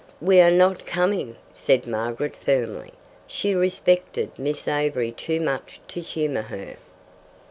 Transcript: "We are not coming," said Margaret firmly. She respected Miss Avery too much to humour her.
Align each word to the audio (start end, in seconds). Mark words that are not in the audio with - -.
"We 0.19 0.41
are 0.41 0.49
not 0.49 0.87
coming," 0.87 1.35
said 1.53 1.85
Margaret 1.85 2.35
firmly. 2.35 2.93
She 3.27 3.53
respected 3.53 4.31
Miss 4.39 4.67
Avery 4.67 5.11
too 5.11 5.39
much 5.39 5.79
to 5.89 6.01
humour 6.01 6.41
her. 6.41 6.77